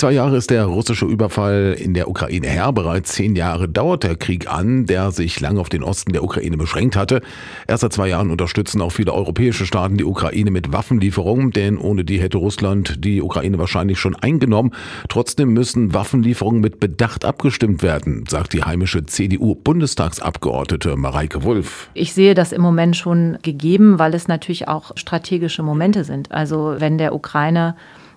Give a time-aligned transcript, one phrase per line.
[0.00, 2.72] Zwei Jahre ist der russische Überfall in der Ukraine her.
[2.72, 6.56] Bereits zehn Jahre dauert der Krieg an, der sich lange auf den Osten der Ukraine
[6.56, 7.20] beschränkt hatte.
[7.68, 12.06] Erst seit zwei Jahren unterstützen auch viele europäische Staaten die Ukraine mit Waffenlieferungen, denn ohne
[12.06, 14.72] die hätte Russland die Ukraine wahrscheinlich schon eingenommen.
[15.10, 21.90] Trotzdem müssen Waffenlieferungen mit Bedacht abgestimmt werden, sagt die heimische CDU-Bundestagsabgeordnete Mareike Wulff.
[21.92, 26.32] Ich sehe das im Moment schon gegeben, weil es natürlich auch strategische Momente sind.
[26.32, 27.74] Also wenn der Ukraine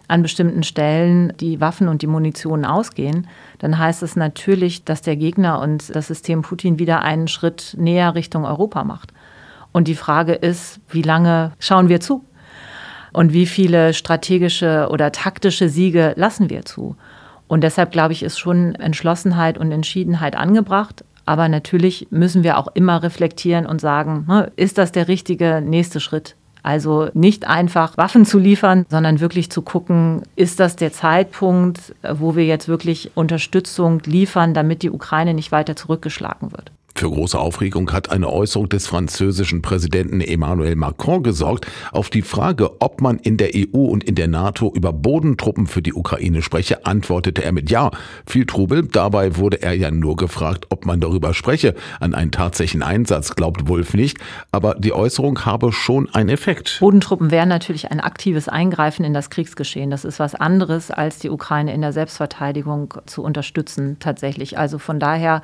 [0.08, 3.28] an bestimmten Stellen die Waffen und die Munition ausgehen,
[3.60, 8.16] dann heißt es natürlich, dass der Gegner und das System Putin wieder einen Schritt näher
[8.16, 9.14] Richtung Europa macht.
[9.72, 12.24] Und die Frage ist, wie lange schauen wir zu?
[13.12, 16.96] Und wie viele strategische oder taktische Siege lassen wir zu?
[17.48, 21.04] Und deshalb glaube ich, ist schon Entschlossenheit und Entschiedenheit angebracht.
[21.26, 26.00] Aber natürlich müssen wir auch immer reflektieren und sagen, ne, ist das der richtige nächste
[26.00, 26.36] Schritt?
[26.64, 32.36] Also nicht einfach Waffen zu liefern, sondern wirklich zu gucken, ist das der Zeitpunkt, wo
[32.38, 36.72] wir jetzt wirklich Unterstützung liefern, damit die Ukraine nicht weiter zurückgeschlagen wird.
[36.96, 41.66] Für große Aufregung hat eine Äußerung des französischen Präsidenten Emmanuel Macron gesorgt.
[41.92, 45.82] Auf die Frage, ob man in der EU und in der NATO über Bodentruppen für
[45.82, 47.90] die Ukraine spreche, antwortete er mit Ja.
[48.28, 48.84] Viel Trubel.
[48.84, 51.74] Dabei wurde er ja nur gefragt, ob man darüber spreche.
[52.00, 54.20] An einen tatsächlichen Einsatz glaubt Wolf nicht.
[54.52, 56.78] Aber die Äußerung habe schon einen Effekt.
[56.80, 59.90] Bodentruppen wären natürlich ein aktives Eingreifen in das Kriegsgeschehen.
[59.90, 64.60] Das ist was anderes, als die Ukraine in der Selbstverteidigung zu unterstützen tatsächlich.
[64.60, 65.42] Also von daher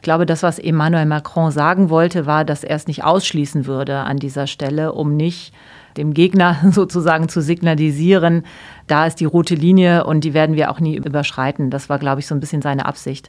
[0.00, 3.98] ich glaube, das, was Emmanuel Macron sagen wollte, war, dass er es nicht ausschließen würde
[3.98, 5.52] an dieser Stelle, um nicht
[5.98, 8.44] dem Gegner sozusagen zu signalisieren,
[8.86, 11.68] da ist die rote Linie und die werden wir auch nie überschreiten.
[11.68, 13.28] Das war, glaube ich, so ein bisschen seine Absicht.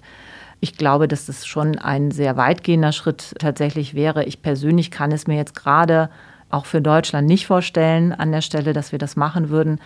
[0.62, 4.24] Ich glaube, dass das schon ein sehr weitgehender Schritt tatsächlich wäre.
[4.24, 6.10] Ich persönlich kann es mir jetzt gerade
[6.50, 9.82] auch für Deutschland nicht vorstellen an der Stelle, dass wir das machen würden.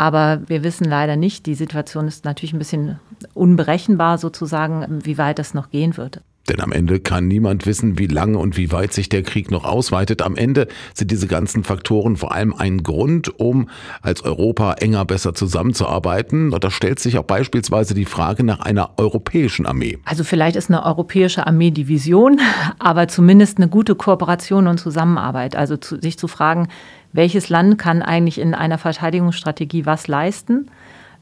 [0.00, 2.98] Aber wir wissen leider nicht, die Situation ist natürlich ein bisschen
[3.34, 6.22] unberechenbar sozusagen, wie weit das noch gehen wird.
[6.48, 9.64] Denn am Ende kann niemand wissen, wie lange und wie weit sich der Krieg noch
[9.64, 10.22] ausweitet.
[10.22, 13.68] Am Ende sind diese ganzen Faktoren vor allem ein Grund, um
[14.02, 16.52] als Europa enger besser zusammenzuarbeiten.
[16.52, 19.98] Und da stellt sich auch beispielsweise die Frage nach einer europäischen Armee.
[20.04, 22.40] Also vielleicht ist eine europäische Armee die Vision,
[22.78, 25.54] aber zumindest eine gute Kooperation und Zusammenarbeit.
[25.54, 26.68] Also zu, sich zu fragen,
[27.12, 30.68] welches Land kann eigentlich in einer Verteidigungsstrategie was leisten?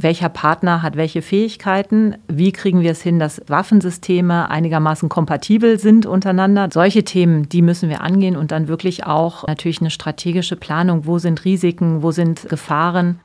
[0.00, 2.14] Welcher Partner hat welche Fähigkeiten?
[2.28, 6.68] Wie kriegen wir es hin, dass Waffensysteme einigermaßen kompatibel sind untereinander?
[6.72, 11.04] Solche Themen, die müssen wir angehen und dann wirklich auch natürlich eine strategische Planung.
[11.04, 12.02] Wo sind Risiken?
[12.04, 13.18] Wo sind Gefahren?